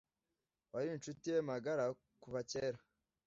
[0.71, 1.85] wari inshuti ye magara
[2.21, 2.79] kuva kera